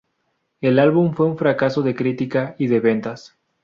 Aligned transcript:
El 0.61 0.79
álbum 0.79 1.13
fue 1.13 1.27
un 1.27 1.37
fracaso 1.37 1.83
de 1.83 1.93
crítica 1.95 2.55
y 2.57 2.65
de 2.65 2.79
ventas. 2.79 3.37